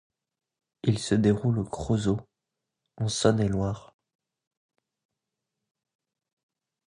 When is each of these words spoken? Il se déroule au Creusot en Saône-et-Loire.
Il 0.81 0.97
se 0.97 1.13
déroule 1.13 1.59
au 1.59 1.63
Creusot 1.63 2.19
en 2.97 3.07
Saône-et-Loire. 3.07 3.93